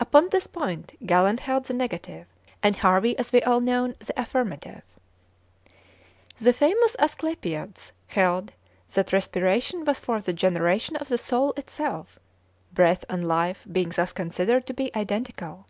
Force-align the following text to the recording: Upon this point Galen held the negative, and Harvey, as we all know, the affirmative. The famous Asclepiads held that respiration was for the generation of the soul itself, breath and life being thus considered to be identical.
Upon 0.00 0.30
this 0.30 0.46
point 0.46 0.96
Galen 1.04 1.36
held 1.36 1.66
the 1.66 1.74
negative, 1.74 2.26
and 2.62 2.74
Harvey, 2.74 3.18
as 3.18 3.34
we 3.34 3.42
all 3.42 3.60
know, 3.60 3.88
the 3.98 4.18
affirmative. 4.18 4.80
The 6.38 6.54
famous 6.54 6.96
Asclepiads 6.98 7.92
held 8.06 8.52
that 8.94 9.12
respiration 9.12 9.84
was 9.84 10.00
for 10.00 10.22
the 10.22 10.32
generation 10.32 10.96
of 10.96 11.08
the 11.10 11.18
soul 11.18 11.52
itself, 11.58 12.18
breath 12.72 13.04
and 13.10 13.28
life 13.28 13.66
being 13.70 13.90
thus 13.90 14.14
considered 14.14 14.64
to 14.68 14.72
be 14.72 14.90
identical. 14.96 15.66